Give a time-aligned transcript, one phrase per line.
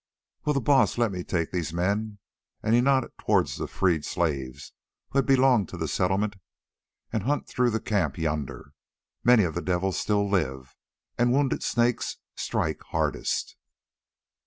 [0.45, 2.17] "Will the Baas let me take these men,"
[2.63, 4.73] and he nodded towards the freed slaves
[5.11, 6.37] who had belonged to the Settlement,
[7.13, 8.73] "and hunt through the camp yonder?
[9.23, 10.75] Many of the devils still live,
[11.19, 13.55] and wounded snakes strike hardest."